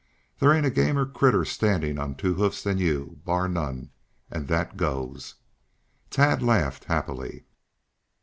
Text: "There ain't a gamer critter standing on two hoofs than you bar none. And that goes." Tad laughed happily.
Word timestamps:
"There 0.39 0.51
ain't 0.51 0.65
a 0.65 0.71
gamer 0.71 1.05
critter 1.05 1.45
standing 1.45 1.99
on 1.99 2.15
two 2.15 2.33
hoofs 2.33 2.63
than 2.63 2.79
you 2.79 3.19
bar 3.23 3.47
none. 3.47 3.91
And 4.31 4.47
that 4.47 4.75
goes." 4.75 5.35
Tad 6.09 6.41
laughed 6.41 6.85
happily. 6.85 7.45